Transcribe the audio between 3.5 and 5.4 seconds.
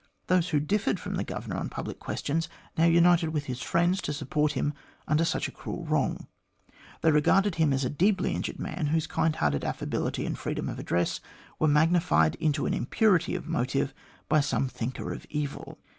friends to support him under